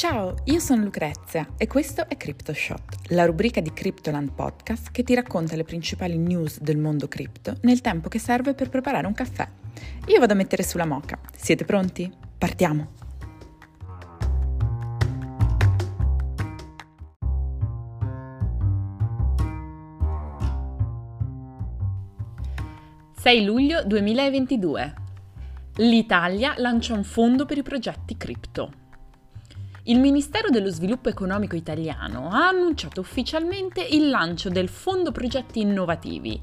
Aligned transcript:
Ciao, 0.00 0.34
io 0.44 0.60
sono 0.60 0.84
Lucrezia 0.84 1.46
e 1.58 1.66
questo 1.66 2.08
è 2.08 2.16
CryptoShot, 2.16 3.10
la 3.10 3.26
rubrica 3.26 3.60
di 3.60 3.70
Cryptoland 3.70 4.32
Podcast 4.32 4.90
che 4.92 5.02
ti 5.02 5.14
racconta 5.14 5.56
le 5.56 5.62
principali 5.62 6.16
news 6.16 6.58
del 6.58 6.78
mondo 6.78 7.06
cripto 7.06 7.58
nel 7.64 7.82
tempo 7.82 8.08
che 8.08 8.18
serve 8.18 8.54
per 8.54 8.70
preparare 8.70 9.06
un 9.06 9.12
caffè. 9.12 9.46
Io 10.06 10.18
vado 10.18 10.32
a 10.32 10.36
mettere 10.36 10.62
sulla 10.62 10.86
moca. 10.86 11.18
Siete 11.36 11.66
pronti? 11.66 12.10
Partiamo! 12.38 12.92
«6 23.22 23.44
luglio 23.44 23.84
2022. 23.84 24.94
L'Italia 25.76 26.54
lancia 26.56 26.94
un 26.94 27.04
fondo 27.04 27.44
per 27.44 27.58
i 27.58 27.62
progetti 27.62 28.16
cripto. 28.16 28.79
Il 29.90 29.98
Ministero 29.98 30.50
dello 30.50 30.70
Sviluppo 30.70 31.08
Economico 31.08 31.56
italiano 31.56 32.28
ha 32.30 32.46
annunciato 32.46 33.00
ufficialmente 33.00 33.82
il 33.82 34.08
lancio 34.08 34.48
del 34.48 34.68
Fondo 34.68 35.10
Progetti 35.10 35.62
Innovativi, 35.62 36.40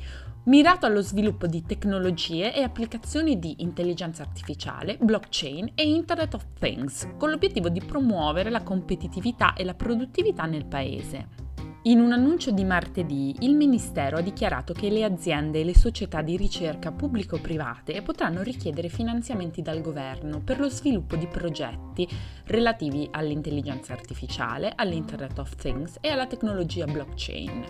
mirato 0.48 0.86
allo 0.86 1.02
sviluppo 1.02 1.48
di 1.48 1.64
tecnologie 1.66 2.54
e 2.54 2.62
applicazioni 2.62 3.40
di 3.40 3.56
intelligenza 3.60 4.22
artificiale, 4.22 4.98
blockchain 5.00 5.72
e 5.76 5.88
Internet 5.88 6.34
of 6.34 6.46
Things, 6.60 7.08
con 7.18 7.30
l'obiettivo 7.30 7.70
di 7.70 7.80
promuovere 7.80 8.50
la 8.50 8.64
competitività 8.64 9.54
e 9.54 9.64
la 9.64 9.76
produttività 9.76 10.44
nel 10.44 10.66
Paese. 10.66 11.47
In 11.88 12.02
un 12.02 12.12
annuncio 12.12 12.52
di 12.52 12.66
martedì, 12.66 13.34
il 13.40 13.56
Ministero 13.56 14.18
ha 14.18 14.22
dichiarato 14.22 14.74
che 14.74 14.90
le 14.90 15.06
aziende 15.06 15.62
e 15.62 15.64
le 15.64 15.74
società 15.74 16.22
di 16.22 16.36
ricerca 16.36 16.92
pubblico-private 16.92 18.02
potranno 18.02 18.42
richiedere 18.42 18.90
finanziamenti 18.90 19.62
dal 19.62 19.80
governo 19.80 20.42
per 20.42 20.60
lo 20.60 20.68
sviluppo 20.68 21.16
di 21.16 21.28
progetti 21.28 22.06
relativi 22.48 23.08
all'intelligenza 23.10 23.94
artificiale, 23.94 24.74
all'Internet 24.76 25.40
of 25.40 25.56
Things 25.56 25.98
e 26.02 26.10
alla 26.10 26.28
tecnologia 26.28 26.84
blockchain. 26.84 27.64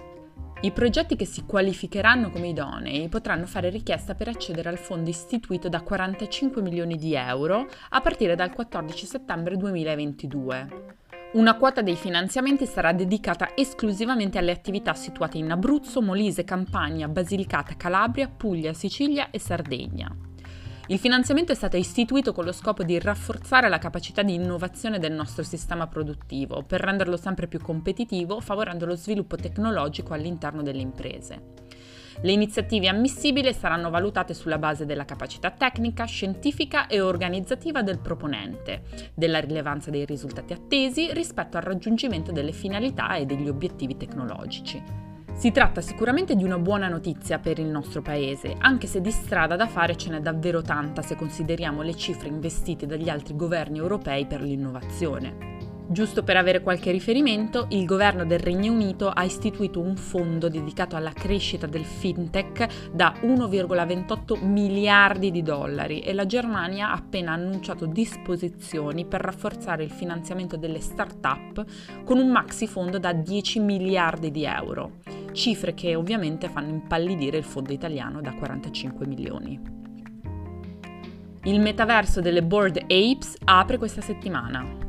I 0.61 0.71
progetti 0.71 1.15
che 1.15 1.25
si 1.25 1.43
qualificheranno 1.43 2.31
come 2.31 2.47
idonei 2.47 3.09
potranno 3.09 3.45
fare 3.45 3.69
richiesta 3.69 4.15
per 4.15 4.29
accedere 4.29 4.69
al 4.69 4.79
fondo 4.79 5.11
istituito 5.11 5.69
da 5.69 5.81
45 5.81 6.63
milioni 6.63 6.95
di 6.95 7.13
euro 7.13 7.67
a 7.89 8.01
partire 8.01 8.33
dal 8.33 8.51
14 8.51 9.05
settembre 9.05 9.57
2022. 9.57 10.96
Una 11.37 11.53
quota 11.53 11.83
dei 11.83 11.95
finanziamenti 11.95 12.65
sarà 12.65 12.93
dedicata 12.93 13.51
esclusivamente 13.53 14.39
alle 14.39 14.51
attività 14.51 14.95
situate 14.95 15.37
in 15.37 15.51
Abruzzo, 15.51 16.01
Molise, 16.01 16.43
Campania, 16.43 17.07
Basilicata, 17.07 17.75
Calabria, 17.77 18.27
Puglia, 18.27 18.73
Sicilia 18.73 19.29
e 19.29 19.37
Sardegna. 19.37 20.11
Il 20.87 20.97
finanziamento 20.97 21.51
è 21.51 21.55
stato 21.55 21.77
istituito 21.77 22.33
con 22.33 22.43
lo 22.43 22.51
scopo 22.51 22.81
di 22.81 22.97
rafforzare 22.97 23.69
la 23.69 23.77
capacità 23.77 24.23
di 24.23 24.33
innovazione 24.33 24.97
del 24.97 25.11
nostro 25.11 25.43
sistema 25.43 25.85
produttivo 25.85 26.63
per 26.63 26.81
renderlo 26.81 27.17
sempre 27.17 27.45
più 27.45 27.61
competitivo, 27.61 28.39
favorendo 28.39 28.87
lo 28.87 28.95
sviluppo 28.95 29.35
tecnologico 29.35 30.15
all'interno 30.15 30.63
delle 30.63 30.81
imprese. 30.81 31.41
Le 32.21 32.31
iniziative 32.31 32.87
ammissibili 32.87 33.53
saranno 33.53 33.89
valutate 33.89 34.33
sulla 34.33 34.57
base 34.57 34.85
della 34.85 35.05
capacità 35.05 35.51
tecnica, 35.51 36.05
scientifica 36.05 36.87
e 36.87 36.99
organizzativa 36.99 37.83
del 37.83 37.99
proponente, 37.99 38.81
della 39.13 39.39
rilevanza 39.39 39.91
dei 39.91 40.05
risultati 40.05 40.53
attesi 40.53 41.13
rispetto 41.13 41.57
al 41.57 41.63
raggiungimento 41.63 42.31
delle 42.31 42.51
finalità 42.51 43.15
e 43.15 43.25
degli 43.25 43.47
obiettivi 43.47 43.97
tecnologici. 43.97 44.81
Si 45.33 45.51
tratta 45.51 45.81
sicuramente 45.81 46.35
di 46.35 46.43
una 46.43 46.57
buona 46.57 46.87
notizia 46.87 47.37
per 47.37 47.59
il 47.59 47.67
nostro 47.67 48.01
paese, 48.01 48.55
anche 48.57 48.87
se 48.87 49.01
di 49.01 49.11
strada 49.11 49.55
da 49.55 49.67
fare 49.67 49.95
ce 49.95 50.09
n'è 50.09 50.19
davvero 50.19 50.63
tanta 50.63 51.03
se 51.03 51.15
consideriamo 51.15 51.83
le 51.83 51.95
cifre 51.95 52.27
investite 52.27 52.87
dagli 52.87 53.07
altri 53.07 53.35
governi 53.35 53.77
europei 53.77 54.25
per 54.25 54.41
l'innovazione. 54.41 55.56
Giusto 55.89 56.21
per 56.21 56.35
avere 56.35 56.61
qualche 56.61 56.91
riferimento, 56.91 57.67
il 57.69 57.85
governo 57.85 58.25
del 58.25 58.39
Regno 58.39 58.73
Unito 58.73 59.07
ha 59.07 59.23
istituito 59.23 59.79
un 59.79 59.95
fondo 59.95 60.49
dedicato 60.49 60.97
alla 60.97 61.13
crescita 61.13 61.65
del 61.65 61.85
fintech 61.85 62.91
da 62.91 63.13
1,28 63.21 64.45
miliardi 64.45 65.31
di 65.31 65.41
dollari 65.41 66.01
e 66.01 66.11
la 66.11 66.25
Germania 66.25 66.89
ha 66.89 66.95
appena 66.95 67.31
annunciato 67.31 67.85
disposizioni 67.85 69.05
per 69.05 69.21
rafforzare 69.21 69.85
il 69.85 69.89
finanziamento 69.89 70.57
delle 70.57 70.81
start-up 70.81 71.63
con 72.03 72.17
un 72.17 72.31
maxi 72.31 72.67
fondo 72.67 72.99
da 72.99 73.13
10 73.13 73.61
miliardi 73.61 74.29
di 74.29 74.43
euro, 74.43 74.97
cifre 75.31 75.73
che 75.73 75.95
ovviamente 75.95 76.49
fanno 76.49 76.67
impallidire 76.67 77.37
il 77.37 77.45
fondo 77.45 77.71
italiano 77.71 78.19
da 78.19 78.33
45 78.33 79.07
milioni. 79.07 79.75
Il 81.43 81.61
metaverso 81.61 82.19
delle 82.19 82.43
Board 82.43 82.77
Apes 82.77 83.37
apre 83.45 83.77
questa 83.77 84.01
settimana. 84.01 84.86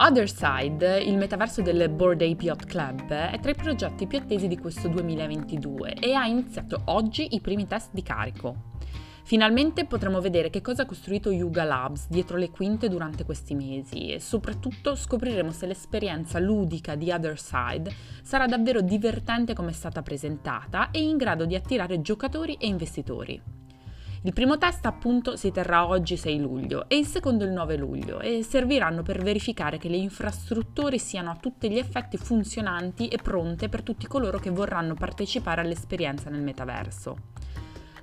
Other 0.00 0.30
Side, 0.30 1.00
il 1.00 1.16
metaverso 1.16 1.60
del 1.60 1.88
Board 1.88 2.22
Ape 2.22 2.44
Yacht 2.44 2.66
Club, 2.66 3.12
è 3.12 3.36
tra 3.40 3.50
i 3.50 3.56
progetti 3.56 4.06
più 4.06 4.18
attesi 4.18 4.46
di 4.46 4.56
questo 4.56 4.86
2022 4.86 5.94
e 5.94 6.12
ha 6.12 6.24
iniziato 6.24 6.82
oggi 6.84 7.34
i 7.34 7.40
primi 7.40 7.66
test 7.66 7.90
di 7.92 8.04
carico. 8.04 8.76
Finalmente 9.24 9.86
potremo 9.86 10.20
vedere 10.20 10.50
che 10.50 10.60
cosa 10.60 10.82
ha 10.82 10.86
costruito 10.86 11.32
Yuga 11.32 11.64
Labs 11.64 12.06
dietro 12.08 12.36
le 12.36 12.50
quinte 12.50 12.88
durante 12.88 13.24
questi 13.24 13.56
mesi 13.56 14.12
e 14.12 14.20
soprattutto 14.20 14.94
scopriremo 14.94 15.50
se 15.50 15.66
l'esperienza 15.66 16.38
ludica 16.38 16.94
di 16.94 17.10
Other 17.10 17.36
Side 17.36 17.92
sarà 18.22 18.46
davvero 18.46 18.80
divertente 18.80 19.52
come 19.52 19.70
è 19.70 19.74
stata 19.74 20.02
presentata 20.02 20.92
e 20.92 21.02
in 21.02 21.16
grado 21.16 21.44
di 21.44 21.56
attirare 21.56 22.00
giocatori 22.00 22.54
e 22.54 22.68
investitori. 22.68 23.58
Il 24.22 24.32
primo 24.32 24.58
test 24.58 24.84
appunto 24.84 25.36
si 25.36 25.52
terrà 25.52 25.86
oggi 25.86 26.16
6 26.16 26.40
luglio 26.40 26.88
e 26.88 26.96
il 26.96 27.06
secondo 27.06 27.44
il 27.44 27.52
9 27.52 27.76
luglio 27.76 28.18
e 28.18 28.42
serviranno 28.42 29.02
per 29.02 29.22
verificare 29.22 29.78
che 29.78 29.88
le 29.88 29.96
infrastrutture 29.96 30.98
siano 30.98 31.30
a 31.30 31.36
tutti 31.36 31.70
gli 31.70 31.78
effetti 31.78 32.16
funzionanti 32.16 33.06
e 33.06 33.18
pronte 33.18 33.68
per 33.68 33.82
tutti 33.82 34.08
coloro 34.08 34.38
che 34.40 34.50
vorranno 34.50 34.94
partecipare 34.94 35.60
all'esperienza 35.60 36.30
nel 36.30 36.42
metaverso. 36.42 37.16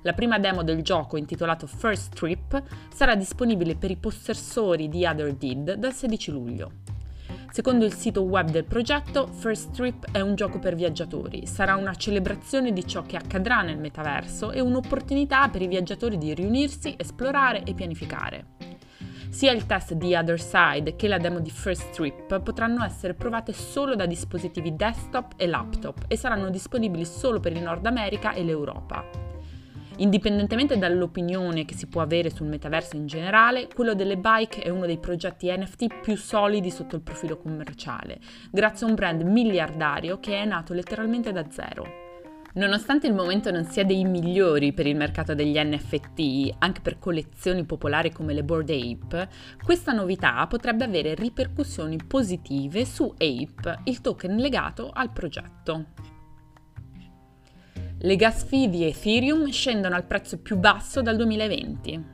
La 0.02 0.14
prima 0.14 0.38
demo 0.38 0.62
del 0.62 0.82
gioco, 0.82 1.18
intitolato 1.18 1.66
First 1.66 2.14
Trip, 2.14 2.62
sarà 2.94 3.14
disponibile 3.14 3.76
per 3.76 3.90
i 3.90 3.96
possessori 3.96 4.88
di 4.88 5.04
Other 5.04 5.34
Deed 5.34 5.74
dal 5.74 5.92
16 5.92 6.30
luglio. 6.30 6.85
Secondo 7.56 7.86
il 7.86 7.94
sito 7.94 8.20
web 8.20 8.50
del 8.50 8.66
progetto, 8.66 9.28
First 9.28 9.70
Trip 9.70 10.10
è 10.10 10.20
un 10.20 10.34
gioco 10.34 10.58
per 10.58 10.74
viaggiatori, 10.74 11.46
sarà 11.46 11.74
una 11.76 11.94
celebrazione 11.94 12.70
di 12.70 12.86
ciò 12.86 13.00
che 13.00 13.16
accadrà 13.16 13.62
nel 13.62 13.78
metaverso 13.78 14.50
e 14.50 14.60
un'opportunità 14.60 15.48
per 15.48 15.62
i 15.62 15.66
viaggiatori 15.66 16.18
di 16.18 16.34
riunirsi, 16.34 16.94
esplorare 16.98 17.62
e 17.62 17.72
pianificare. 17.72 18.44
Sia 19.30 19.52
il 19.52 19.64
test 19.64 19.94
di 19.94 20.14
Other 20.14 20.38
Side 20.38 20.96
che 20.96 21.08
la 21.08 21.16
demo 21.16 21.40
di 21.40 21.50
First 21.50 21.94
Trip 21.94 22.40
potranno 22.42 22.84
essere 22.84 23.14
provate 23.14 23.54
solo 23.54 23.94
da 23.94 24.04
dispositivi 24.04 24.76
desktop 24.76 25.32
e 25.38 25.46
laptop 25.46 26.04
e 26.08 26.16
saranno 26.18 26.50
disponibili 26.50 27.06
solo 27.06 27.40
per 27.40 27.52
il 27.52 27.62
Nord 27.62 27.86
America 27.86 28.34
e 28.34 28.44
l'Europa. 28.44 29.25
Indipendentemente 29.98 30.76
dall'opinione 30.76 31.64
che 31.64 31.74
si 31.74 31.86
può 31.86 32.02
avere 32.02 32.28
sul 32.28 32.48
metaverso 32.48 32.96
in 32.96 33.06
generale, 33.06 33.68
quello 33.74 33.94
delle 33.94 34.18
bike 34.18 34.60
è 34.60 34.68
uno 34.68 34.84
dei 34.84 34.98
progetti 34.98 35.50
NFT 35.50 36.00
più 36.02 36.16
solidi 36.16 36.70
sotto 36.70 36.96
il 36.96 37.02
profilo 37.02 37.38
commerciale, 37.38 38.18
grazie 38.50 38.84
a 38.84 38.90
un 38.90 38.94
brand 38.94 39.22
miliardario 39.22 40.20
che 40.20 40.42
è 40.42 40.44
nato 40.44 40.74
letteralmente 40.74 41.32
da 41.32 41.46
zero. 41.48 42.04
Nonostante 42.56 43.06
il 43.06 43.14
momento 43.14 43.50
non 43.50 43.64
sia 43.64 43.84
dei 43.84 44.04
migliori 44.04 44.72
per 44.72 44.86
il 44.86 44.96
mercato 44.96 45.34
degli 45.34 45.58
NFT, 45.58 46.56
anche 46.58 46.80
per 46.80 46.98
collezioni 46.98 47.64
popolari 47.64 48.10
come 48.10 48.34
le 48.34 48.44
Board 48.44 48.70
Ape, 48.70 49.28
questa 49.62 49.92
novità 49.92 50.46
potrebbe 50.46 50.84
avere 50.84 51.14
ripercussioni 51.14 51.98
positive 52.06 52.84
su 52.84 53.12
Ape, 53.12 53.80
il 53.84 54.00
token 54.00 54.36
legato 54.36 54.90
al 54.92 55.10
progetto. 55.10 56.15
Le 57.98 58.14
gas 58.16 58.44
fee 58.44 58.68
di 58.68 58.84
Ethereum 58.84 59.48
scendono 59.48 59.94
al 59.94 60.04
prezzo 60.04 60.38
più 60.38 60.58
basso 60.58 61.00
dal 61.00 61.16
2020. 61.16 62.04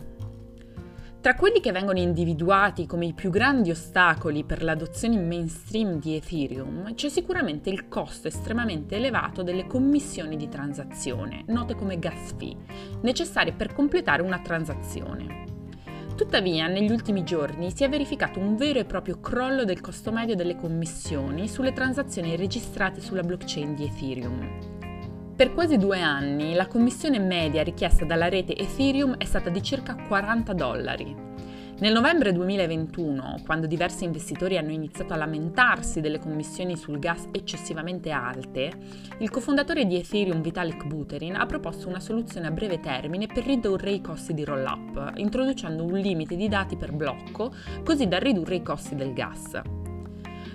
Tra 1.20 1.34
quelli 1.34 1.58
che 1.58 1.72
vengono 1.72 1.98
individuati 1.98 2.86
come 2.86 3.06
i 3.06 3.12
più 3.14 3.30
grandi 3.30 3.72
ostacoli 3.72 4.44
per 4.44 4.62
l'adozione 4.62 5.18
mainstream 5.18 5.98
di 5.98 6.14
Ethereum 6.14 6.94
c'è 6.94 7.08
sicuramente 7.08 7.68
il 7.68 7.88
costo 7.88 8.28
estremamente 8.28 8.94
elevato 8.94 9.42
delle 9.42 9.66
commissioni 9.66 10.36
di 10.36 10.48
transazione, 10.48 11.42
note 11.48 11.74
come 11.74 11.98
gas 11.98 12.32
fee, 12.38 12.56
necessarie 13.00 13.52
per 13.52 13.72
completare 13.72 14.22
una 14.22 14.38
transazione. 14.38 15.46
Tuttavia, 16.14 16.68
negli 16.68 16.92
ultimi 16.92 17.24
giorni 17.24 17.72
si 17.74 17.82
è 17.82 17.88
verificato 17.88 18.38
un 18.38 18.54
vero 18.54 18.78
e 18.78 18.84
proprio 18.84 19.18
crollo 19.18 19.64
del 19.64 19.80
costo 19.80 20.12
medio 20.12 20.36
delle 20.36 20.54
commissioni 20.54 21.48
sulle 21.48 21.72
transazioni 21.72 22.36
registrate 22.36 23.00
sulla 23.00 23.22
blockchain 23.22 23.74
di 23.74 23.84
Ethereum. 23.84 24.81
Per 25.34 25.54
quasi 25.54 25.78
due 25.78 26.00
anni 26.00 26.52
la 26.54 26.66
commissione 26.66 27.18
media 27.18 27.62
richiesta 27.62 28.04
dalla 28.04 28.28
rete 28.28 28.54
Ethereum 28.54 29.16
è 29.16 29.24
stata 29.24 29.48
di 29.48 29.62
circa 29.62 29.96
40 29.96 30.52
dollari. 30.52 31.30
Nel 31.78 31.94
novembre 31.94 32.32
2021, 32.32 33.40
quando 33.44 33.66
diversi 33.66 34.04
investitori 34.04 34.56
hanno 34.56 34.70
iniziato 34.70 35.14
a 35.14 35.16
lamentarsi 35.16 36.00
delle 36.00 36.20
commissioni 36.20 36.76
sul 36.76 36.98
gas 36.98 37.26
eccessivamente 37.32 38.10
alte, 38.10 38.70
il 39.18 39.30
cofondatore 39.30 39.86
di 39.86 39.96
Ethereum 39.96 40.42
Vitalik 40.42 40.84
Buterin 40.84 41.34
ha 41.34 41.46
proposto 41.46 41.88
una 41.88 41.98
soluzione 41.98 42.46
a 42.46 42.52
breve 42.52 42.78
termine 42.78 43.26
per 43.26 43.44
ridurre 43.44 43.90
i 43.90 44.00
costi 44.00 44.34
di 44.34 44.44
roll-up, 44.44 45.14
introducendo 45.16 45.82
un 45.82 45.98
limite 45.98 46.36
di 46.36 46.48
dati 46.48 46.76
per 46.76 46.92
blocco, 46.92 47.52
così 47.82 48.06
da 48.06 48.18
ridurre 48.18 48.56
i 48.56 48.62
costi 48.62 48.94
del 48.94 49.12
gas. 49.12 49.81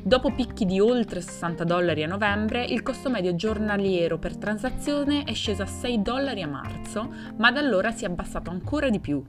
Dopo 0.07 0.31
picchi 0.31 0.63
di 0.63 0.79
oltre 0.79 1.19
60 1.19 1.65
dollari 1.65 2.01
a 2.01 2.07
novembre, 2.07 2.63
il 2.63 2.81
costo 2.81 3.09
medio 3.09 3.35
giornaliero 3.35 4.17
per 4.17 4.37
transazione 4.37 5.25
è 5.25 5.33
sceso 5.33 5.63
a 5.63 5.65
6 5.65 6.01
dollari 6.01 6.41
a 6.41 6.47
marzo, 6.47 7.13
ma 7.35 7.51
da 7.51 7.59
allora 7.59 7.91
si 7.91 8.05
è 8.05 8.07
abbassato 8.07 8.49
ancora 8.49 8.89
di 8.89 9.01
più, 9.01 9.21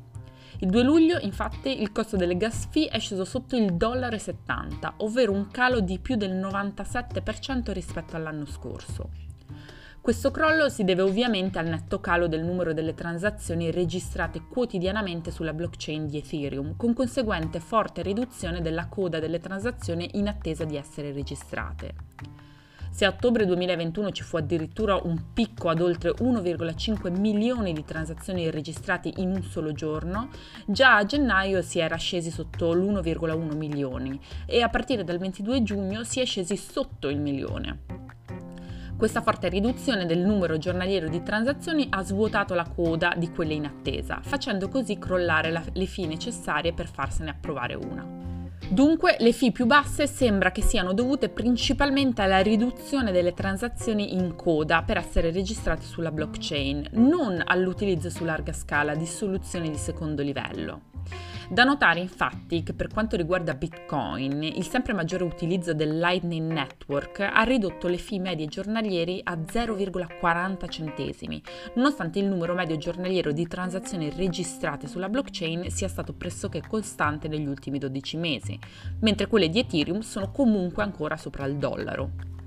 il 0.61 0.71
2 0.71 0.83
luglio, 0.85 1.19
infatti, 1.19 1.83
il 1.83 1.91
costo 1.91 2.17
delle 2.17 2.37
gas 2.37 2.69
fee 2.71 2.87
è 2.87 3.01
sceso 3.01 3.25
sotto 3.25 3.57
il 3.57 3.73
1,70 3.73 4.93
ovvero 4.99 5.33
un 5.33 5.49
calo 5.49 5.81
di 5.81 5.99
più 5.99 6.15
del 6.15 6.37
97% 6.37 7.73
rispetto 7.73 8.15
all'anno 8.15 8.47
scorso. 8.47 9.28
Questo 10.01 10.31
crollo 10.31 10.71
si 10.71 10.85
deve 10.85 11.03
ovviamente 11.03 11.59
al 11.59 11.67
netto 11.67 12.01
calo 12.01 12.29
del 12.29 12.43
numero 12.43 12.73
delle 12.73 12.95
transazioni 12.95 13.71
registrate 13.71 14.41
quotidianamente 14.49 15.31
sulla 15.31 15.53
blockchain 15.53 16.07
di 16.07 16.19
Ethereum, 16.19 16.77
con 16.77 16.95
conseguente 16.95 17.61
forte 17.61 18.01
riduzione 18.01 18.63
della 18.63 18.87
coda 18.87 19.19
delle 19.19 19.39
transazioni 19.39 20.09
in 20.15 20.29
attesa 20.29 20.65
di 20.65 20.77
essere 20.77 21.13
registrate. 21.13 21.95
Se 22.91 23.05
a 23.05 23.11
ottobre 23.11 23.45
2021 23.45 24.11
ci 24.11 24.23
fu 24.23 24.39
addirittura 24.39 24.97
un 24.97 25.33
picco 25.33 25.69
ad 25.69 25.81
oltre 25.81 26.11
1,5 26.11 27.17
milioni 27.17 27.73
di 27.73 27.85
transazioni 27.85 28.51
registrate 28.51 29.13
in 29.17 29.31
un 29.31 29.43
solo 29.43 29.73
giorno, 29.73 30.31
già 30.67 30.97
a 30.97 31.05
gennaio 31.05 31.61
si 31.61 31.79
era 31.79 31.97
scesi 31.97 32.31
sotto 32.31 32.73
l'1,1 32.73 33.57
milioni 33.57 34.19
e 34.47 34.63
a 34.63 34.69
partire 34.69 35.05
dal 35.05 35.19
22 35.19 35.63
giugno 35.63 36.03
si 36.03 36.21
è 36.21 36.25
scesi 36.25 36.57
sotto 36.57 37.09
il 37.09 37.21
milione. 37.21 38.08
Questa 38.99 39.23
forte 39.23 39.49
riduzione 39.49 40.07
del 40.07 40.19
numero 40.19 40.59
giornaliero 40.59 41.09
di 41.09 41.23
transazioni 41.23 41.87
ha 41.89 42.03
svuotato 42.03 42.55
la 42.55 42.69
coda 42.69 43.15
di 43.17 43.31
quelle 43.31 43.55
in 43.55 43.65
attesa, 43.65 44.19
facendo 44.21 44.69
così 44.69 44.99
crollare 44.99 45.53
la, 45.53 45.63
le 45.75 45.87
fee 45.87 46.09
necessarie 46.09 46.73
per 46.73 46.89
farsene 46.89 47.31
approvare 47.31 47.77
una. 47.77 48.05
Dunque 48.69 49.15
le 49.21 49.33
fee 49.33 49.53
più 49.53 49.67
basse 49.67 50.09
sembra 50.09 50.51
che 50.51 50.63
siano 50.63 50.95
dovute 50.95 51.29
principalmente 51.29 52.23
alla 52.23 52.41
riduzione 52.41 53.13
delle 53.13 53.35
transazioni 53.35 54.15
in 54.15 54.35
coda 54.35 54.83
per 54.83 54.97
essere 54.97 55.31
registrate 55.31 55.85
sulla 55.85 56.11
blockchain, 56.11 56.89
non 56.95 57.41
all'utilizzo 57.47 58.11
su 58.11 58.25
larga 58.25 58.53
scala 58.53 58.97
di 58.97 59.07
soluzioni 59.07 59.71
di 59.71 59.79
secondo 59.79 60.23
livello. 60.25 60.81
Da 61.51 61.65
notare 61.65 61.99
infatti 62.01 62.63
che 62.63 62.75
per 62.75 62.89
quanto 62.89 63.17
riguarda 63.17 63.55
Bitcoin, 63.55 64.43
il 64.43 64.69
sempre 64.69 64.93
maggiore 64.93 65.25
utilizzo 65.25 65.73
del 65.73 65.99
Lightning 65.99 66.53
Network 66.53 67.21
ha 67.21 67.43
ridotto 67.43 67.89
le 67.89 67.97
fee 67.97 68.21
medie 68.21 68.49
giornalieri 68.49 69.23
a 69.25 69.33
0,40 69.33 70.69
centesimi, 70.69 71.43
nonostante 71.77 72.19
il 72.19 72.27
numero 72.27 72.53
medio 72.53 72.77
giornaliero 72.77 73.33
di 73.33 73.47
transazioni 73.47 74.11
registrate 74.11 74.87
sulla 74.87 75.09
blockchain 75.09 75.71
sia 75.71 75.89
stato 75.89 76.13
pressoché 76.13 76.61
costante 76.69 77.29
negli 77.29 77.47
ultimi 77.47 77.79
12 77.79 78.17
mesi, 78.19 78.59
mentre 79.01 79.27
quelle 79.27 79.49
di 79.49 79.61
Ethereum 79.61 80.01
sono 80.01 80.31
comunque 80.31 80.83
ancora 80.83 81.17
sopra 81.17 81.47
il 81.47 81.57
dollaro. 81.57 82.38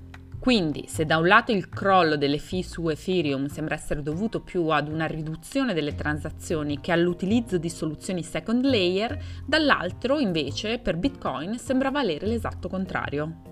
Quindi, 0.42 0.86
se 0.88 1.06
da 1.06 1.18
un 1.18 1.28
lato 1.28 1.52
il 1.52 1.68
crollo 1.68 2.16
delle 2.16 2.38
fee 2.38 2.64
su 2.64 2.88
Ethereum 2.88 3.46
sembra 3.46 3.76
essere 3.76 4.02
dovuto 4.02 4.40
più 4.40 4.66
ad 4.70 4.88
una 4.88 5.06
riduzione 5.06 5.72
delle 5.72 5.94
transazioni 5.94 6.80
che 6.80 6.90
all'utilizzo 6.90 7.58
di 7.58 7.70
soluzioni 7.70 8.24
second 8.24 8.64
layer, 8.64 9.16
dall'altro 9.46 10.18
invece 10.18 10.80
per 10.80 10.96
Bitcoin 10.96 11.60
sembra 11.60 11.92
valere 11.92 12.26
l'esatto 12.26 12.68
contrario. 12.68 13.51